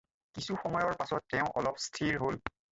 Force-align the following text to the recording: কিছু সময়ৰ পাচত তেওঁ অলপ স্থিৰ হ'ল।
কিছু 0.37 0.55
সময়ৰ 0.63 0.97
পাচত 1.03 1.21
তেওঁ 1.35 1.53
অলপ 1.63 1.81
স্থিৰ 1.87 2.21
হ'ল। 2.27 2.45